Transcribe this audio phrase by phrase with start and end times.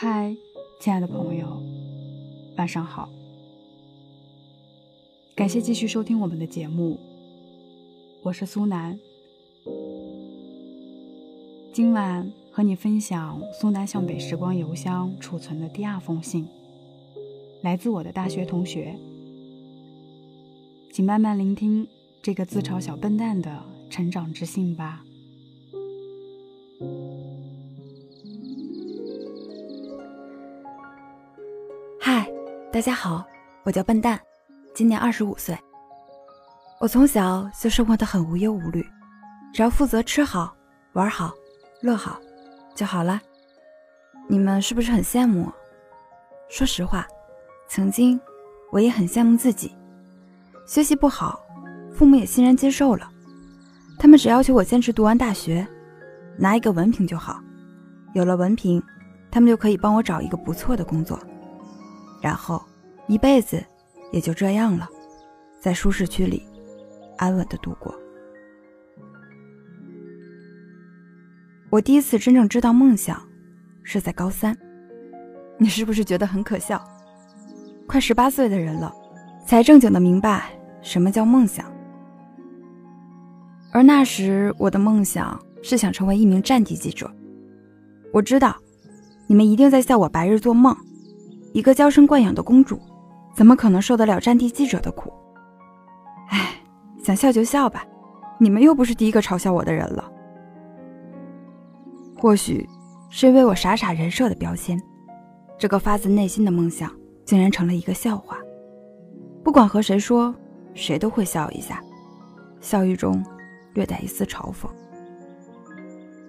[0.00, 0.36] 嗨，
[0.78, 1.60] 亲爱的朋友，
[2.56, 3.08] 晚上好！
[5.34, 7.00] 感谢继续收听我们的节目，
[8.22, 8.96] 我是苏南。
[11.72, 16.46] 今晚和你分享苏南向北时光邮箱储存的第二封信，
[17.62, 18.94] 来自我的大学同学。
[20.92, 21.88] 请慢慢聆听
[22.22, 25.04] 这个自嘲小笨蛋的成长之信吧。
[32.70, 33.24] 大家好，
[33.64, 34.20] 我叫笨蛋，
[34.74, 35.58] 今年二十五岁。
[36.78, 38.86] 我从小就生活的很无忧无虑，
[39.54, 40.54] 只要负责吃好、
[40.92, 41.32] 玩好、
[41.80, 42.20] 乐好
[42.74, 43.18] 就好了。
[44.28, 45.52] 你们是不是很羡慕我？
[46.50, 47.08] 说实话，
[47.68, 48.20] 曾经
[48.70, 49.74] 我也很羡慕自己。
[50.66, 51.40] 学习不好，
[51.94, 53.10] 父母也欣然接受了。
[53.98, 55.66] 他们只要求我坚持读完大学，
[56.36, 57.40] 拿一个文凭就好。
[58.12, 58.82] 有了文凭，
[59.30, 61.18] 他们就可以帮我找一个不错的工作，
[62.22, 62.62] 然后
[63.08, 63.64] 一辈子
[64.12, 64.86] 也就这样了，
[65.58, 66.46] 在舒适区里
[67.16, 67.94] 安稳的度过。
[71.70, 73.20] 我第一次真正知道梦想，
[73.82, 74.56] 是在高三。
[75.56, 76.82] 你是不是觉得很可笑？
[77.86, 78.94] 快十八岁的人了，
[79.46, 80.50] 才正经的明白。
[80.82, 81.64] 什么叫梦想？
[83.72, 87.10] 而那时我的梦想是想成为一名战地记者。
[88.12, 88.54] 我知道，
[89.26, 90.76] 你们一定在笑我白日做梦。
[91.54, 92.80] 一个娇生惯养的公主，
[93.38, 95.12] 怎么可能受得了战地记者的苦？
[96.30, 96.56] 唉，
[97.04, 97.86] 想笑就笑吧，
[98.36, 100.10] 你们又不是第一个嘲笑我的人了。
[102.16, 102.68] 或许
[103.10, 104.76] 是因为我傻傻人设的标签，
[105.56, 106.90] 这个发自内心的梦想
[107.24, 108.38] 竟然成了一个笑话。
[109.44, 110.34] 不管和谁说。
[110.74, 111.82] 谁都会笑一下，
[112.60, 113.20] 笑意中
[113.74, 114.68] 略带一丝嘲讽。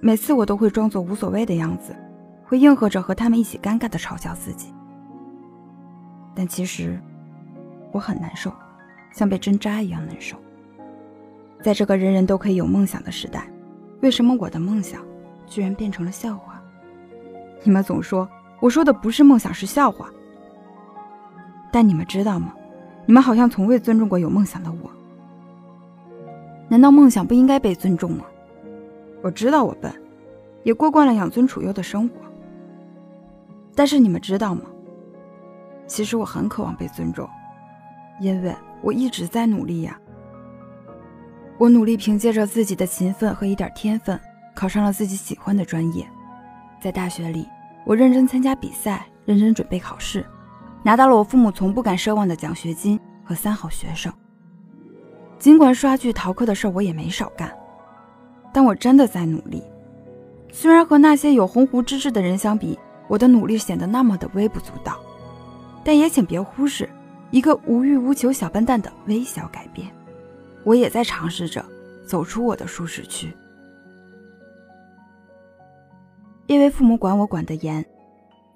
[0.00, 1.94] 每次我都会装作无所谓的样子，
[2.46, 4.72] 会应和着和他们一起尴尬的嘲笑自己。
[6.38, 6.96] 但其实
[7.90, 8.52] 我很难受，
[9.10, 10.36] 像被针扎一样难受。
[11.60, 13.50] 在这个人人都可以有梦想的时代，
[14.02, 15.04] 为什么我的梦想
[15.48, 16.62] 居然变成了笑话？
[17.64, 18.28] 你们总说
[18.60, 20.08] 我说的不是梦想，是笑话。
[21.72, 22.54] 但你们知道吗？
[23.04, 24.88] 你们好像从未尊重过有梦想的我，
[26.68, 28.24] 难道梦想不应该被尊重吗？
[29.22, 29.92] 我知道我笨，
[30.62, 32.14] 也过惯了养尊处优的生活。
[33.74, 34.62] 但是你们知道吗？
[35.88, 37.28] 其实我很渴望被尊重，
[38.20, 39.98] 因为我一直在努力呀。
[41.58, 44.20] 我努力凭借着自己的勤奋和一点天分，
[44.54, 46.06] 考上了自己喜欢的专业。
[46.80, 47.48] 在大学里，
[47.84, 50.24] 我认真参加比赛，认真准备考试。
[50.84, 54.12] 拿到了我父母从不敢奢望的奖学金和三好学生。
[55.38, 57.50] 尽管刷剧逃课的事我也没少干，
[58.52, 59.62] 但我真的在努力。
[60.52, 62.78] 虽然和那些有鸿鹄之志的人相比，
[63.08, 64.98] 我的努力显得那么的微不足道，
[65.88, 66.86] 但也请别忽视
[67.30, 69.90] 一个无欲无求小笨蛋的微小改变。
[70.62, 71.64] 我也在尝试着
[72.06, 73.34] 走出我的舒适区，
[76.46, 77.82] 因为父母管我管得严，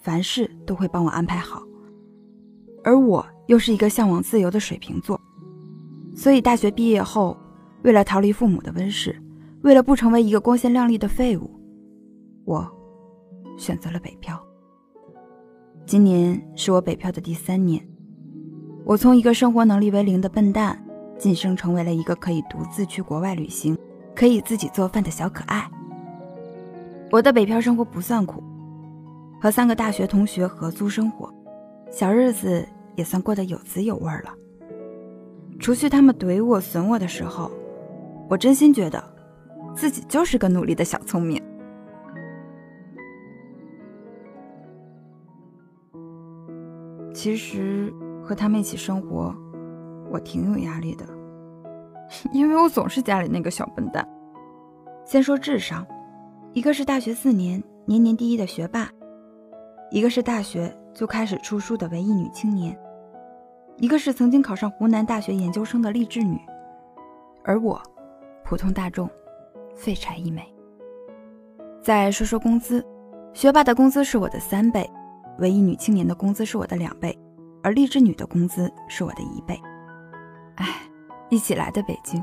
[0.00, 1.62] 凡事都会帮我安排好。
[2.82, 5.20] 而我又是一个向往自由的水瓶座，
[6.16, 7.36] 所以大学毕业后，
[7.82, 9.14] 为了逃离父母的温室，
[9.60, 11.50] 为了不成为一个光鲜亮丽的废物，
[12.46, 12.66] 我
[13.58, 14.42] 选择了北漂。
[15.88, 17.82] 今年是我北漂的第三年，
[18.84, 20.78] 我从一个生活能力为零的笨蛋，
[21.18, 23.74] 晋升成为了一个可以独自去国外旅行、
[24.14, 25.66] 可以自己做饭的小可爱。
[27.10, 28.44] 我的北漂生活不算苦，
[29.40, 31.32] 和三个大学同学合租生活，
[31.90, 32.68] 小日子。
[32.94, 34.34] 也算过得有滋有味了。
[35.60, 37.48] 除去他们怼我、损我的时候，
[38.28, 39.02] 我真心觉得
[39.72, 41.40] 自己就是个努力的小聪明。
[47.18, 47.92] 其实
[48.22, 49.34] 和他们一起生活，
[50.08, 51.04] 我挺有压力的，
[52.32, 54.08] 因为我总是家里那个小笨蛋。
[55.04, 55.84] 先说智商，
[56.52, 58.88] 一个是大学四年年年第一的学霸，
[59.90, 62.78] 一个是大学就开始出书的文艺女青年。
[63.78, 66.40] 一个是曾经考上湖南大学研究生的励志女，
[67.42, 67.82] 而我，
[68.44, 69.10] 普通大众，
[69.74, 70.46] 废柴一枚。
[71.82, 72.86] 再说说工资，
[73.32, 74.88] 学霸的工资是我的三倍，
[75.38, 77.16] 文艺女青年的工资是我的两倍，
[77.62, 79.60] 而励志女的工资是我的一倍。
[80.56, 80.66] 唉，
[81.30, 82.22] 一起来的北京，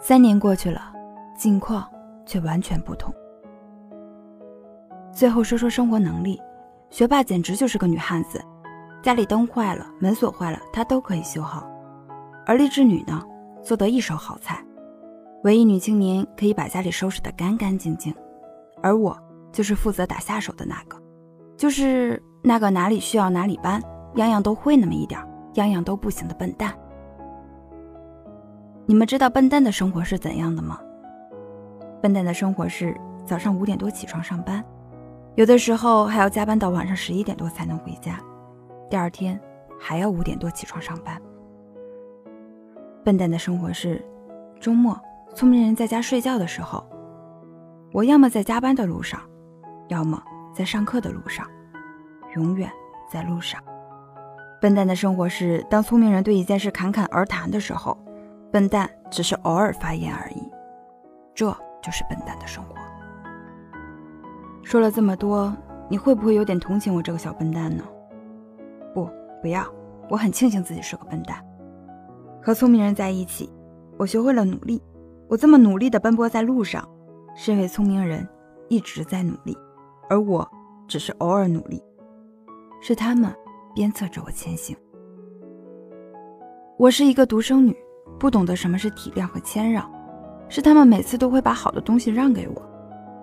[0.00, 0.92] 三年过去了，
[1.36, 1.88] 境况
[2.24, 3.12] 却完全不同。
[5.12, 6.40] 最后说说生活能力，
[6.88, 8.40] 学霸简直就是个女汉子。
[9.02, 11.68] 家里灯坏了，门锁坏了，她都可以修好。
[12.46, 13.20] 而励志女呢，
[13.62, 14.62] 做得一手好菜。
[15.42, 18.14] 文艺女青年可以把家里收拾得干干净净，
[18.82, 19.18] 而我
[19.50, 20.99] 就是负责打下手的那个，
[21.60, 23.82] 就是那个哪里需要哪里搬，
[24.14, 25.20] 样样都会那么一点，
[25.56, 26.72] 样样都不行的笨蛋。
[28.86, 30.80] 你们知道笨蛋的生活是怎样的吗？
[32.00, 34.64] 笨蛋的生活是早上五点多起床上班，
[35.34, 38.18] 有的时候还要加班到晚上十一点多才能回家，
[38.88, 39.38] 第二天
[39.78, 41.20] 还要五点多起床上班。
[43.04, 44.02] 笨蛋的生活是，
[44.58, 44.98] 周末
[45.34, 46.82] 聪明人在家睡觉的时候，
[47.92, 49.20] 我要么在加班的路上，
[49.88, 51.46] 要么在上课的路上，
[52.36, 52.70] 永远
[53.10, 53.62] 在路上。
[54.60, 57.96] 笨蛋的生活是，当聪明人对一件事侃侃而谈的时候，
[58.52, 60.50] 笨蛋只是偶尔发言而已。
[61.34, 61.46] 这
[61.80, 62.74] 就是笨蛋的生活。
[64.62, 65.56] 说了这么多，
[65.88, 67.82] 你会不会有点同情我这个小笨蛋呢？
[68.92, 69.08] 不，
[69.40, 69.64] 不要，
[70.10, 71.42] 我很庆幸自己是个笨蛋。
[72.42, 73.50] 和聪明人在一起，
[73.98, 74.82] 我学会了努力。
[75.28, 76.86] 我这么努力地奔波在路上，
[77.34, 78.28] 是因为聪明人
[78.68, 79.56] 一直在努力，
[80.10, 80.46] 而我
[80.86, 81.82] 只是偶尔努力。
[82.82, 83.34] 是他们
[83.74, 84.76] 鞭策着我前行。
[86.76, 87.76] 我是一个独生女，
[88.18, 89.88] 不懂得什么是体谅和谦让。
[90.48, 92.62] 是他们每次都会把好的东西让给我，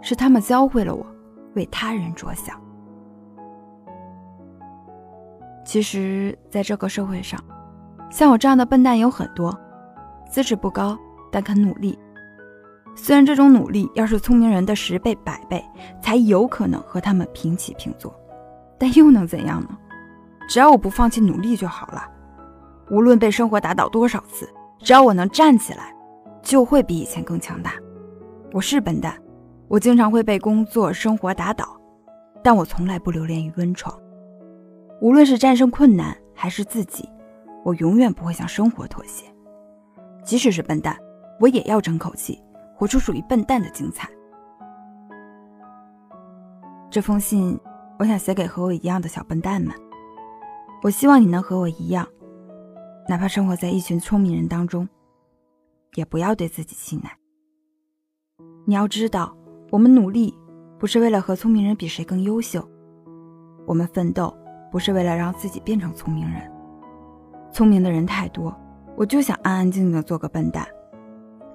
[0.00, 1.04] 是他们教会了我
[1.54, 2.56] 为他人着想。
[5.64, 7.42] 其实，在这个社会上，
[8.10, 9.58] 像我这样的笨蛋有很多，
[10.30, 10.96] 资质不高，
[11.32, 11.98] 但肯努力。
[12.98, 15.62] 虽然这种努力要是聪明人的十倍百倍，
[16.02, 18.12] 才有可能和他们平起平坐，
[18.78, 19.68] 但又能怎样呢？
[20.48, 22.08] 只要我不放弃努力就好了。
[22.90, 24.48] 无论被生活打倒多少次，
[24.78, 25.94] 只要我能站起来，
[26.42, 27.74] 就会比以前更强大。
[28.52, 29.14] 我是笨蛋，
[29.68, 31.78] 我经常会被工作生活打倒，
[32.42, 33.94] 但我从来不留恋于温床。
[35.02, 37.06] 无论是战胜困难，还是自己。
[37.62, 39.26] 我永远不会向生活妥协，
[40.24, 40.96] 即使是笨蛋，
[41.40, 42.40] 我也要争口气，
[42.76, 44.08] 活出属于笨蛋的精彩。
[46.90, 47.58] 这封信，
[47.98, 49.74] 我想写给和我一样的小笨蛋们。
[50.82, 52.06] 我希望你能和我一样，
[53.08, 54.88] 哪怕生活在一群聪明人当中，
[55.94, 57.10] 也不要对自己气馁。
[58.66, 59.34] 你要知道，
[59.70, 60.34] 我们努力
[60.78, 62.66] 不是为了和聪明人比谁更优秀，
[63.66, 64.32] 我们奋斗
[64.70, 66.52] 不是为了让自己变成聪明人。
[67.50, 68.54] 聪明的人太多，
[68.96, 70.66] 我就想安安静静的做个笨蛋，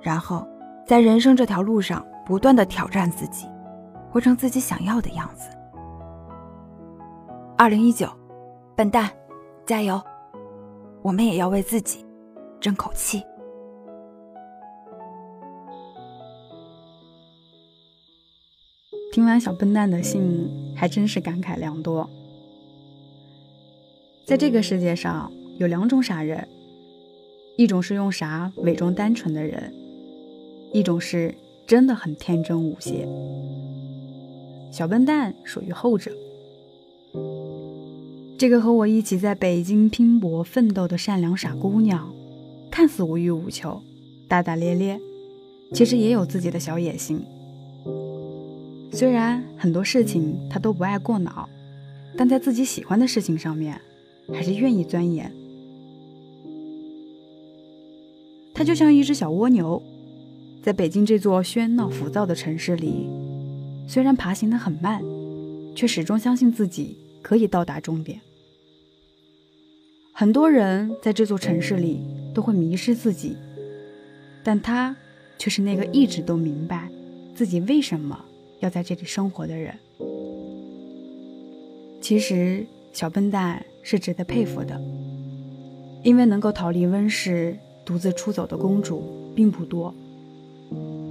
[0.01, 0.47] 然后
[0.86, 3.48] 在人生这条路上不断的挑战自己，
[4.10, 5.50] 活成自己想要的样子。
[7.57, 8.10] 二零一九，
[8.75, 9.10] 笨蛋，
[9.66, 10.01] 加油！
[11.01, 12.06] 我们也要为自己
[12.60, 13.24] 争口气。
[19.13, 22.10] 听完小笨蛋的信，还真是感慨良多。
[24.25, 25.31] 在这个世界上。
[25.57, 26.48] 有两种傻人，
[27.56, 29.72] 一种是用傻伪装单纯的人，
[30.73, 31.35] 一种是
[31.68, 33.07] 真的很天真无邪。
[34.71, 36.12] 小笨蛋属于后者。
[38.38, 42.12] 这个和我一起在北京拼搏奋斗的善良傻姑娘，
[42.71, 43.81] 看似无欲无求、
[44.27, 45.00] 大大咧咧，
[45.73, 47.21] 其实也有自己的小野心。
[48.94, 51.47] 虽然很多事情她都不爱过脑，
[52.18, 53.79] 但在自己喜欢的事情上面，
[54.33, 55.31] 还是愿意钻研。
[58.53, 59.81] 她就像一只小蜗牛，
[60.62, 63.10] 在北京这座喧闹浮躁的城市里，
[63.88, 65.02] 虽然爬行的很慢，
[65.75, 68.21] 却始终相信自己可以到达终点。
[70.14, 72.02] 很多人在这座城市里
[72.33, 73.35] 都会迷失自己，
[74.44, 74.95] 但他
[75.40, 76.90] 却是那个一直都明白
[77.33, 78.24] 自己为什么
[78.59, 79.74] 要在这里生活的人。
[82.00, 84.80] 其实，小笨蛋是值得佩服的，
[86.04, 87.57] 因为能够逃离温室。
[87.83, 89.94] 独自出走的公主并不多，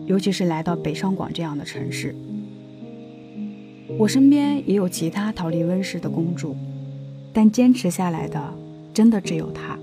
[0.07, 2.15] 尤其是来到北上广这样的城市。
[3.99, 6.57] 我身边也有其他逃离温室的公主，
[7.33, 8.55] 但坚持下来的
[8.95, 9.79] 真的只有她。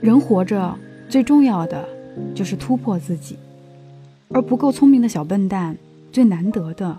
[0.00, 1.88] 人活着最重要的
[2.34, 3.36] 就是突破自己，
[4.28, 5.76] 而不够聪明的小笨蛋
[6.12, 6.98] 最难得的，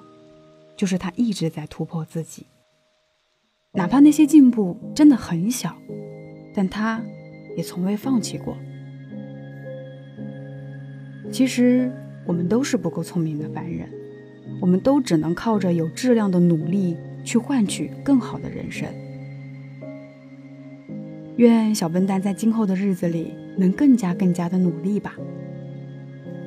[0.75, 2.45] 就是他一直在突破自己，
[3.73, 5.75] 哪怕那些进步真的很小，
[6.55, 7.01] 但他。
[7.55, 8.55] 也从未放弃过。
[11.31, 11.91] 其实，
[12.25, 13.88] 我们都是不够聪明的凡人，
[14.60, 18.88] 我们都只能靠着有质量的努力去换取更好的人生。
[21.36, 25.13] 愿小笨蛋在今后的日子里能更加更加的努力吧。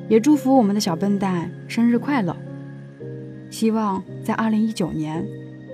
[0.09, 2.35] 也祝福我们的小笨蛋生日快乐！
[3.49, 5.25] 希望在二零一九年，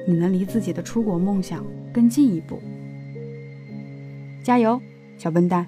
[0.08, 2.60] 你能离自己的出国梦想更进一步。
[4.44, 4.80] 加油！
[5.18, 5.66] 小笨蛋。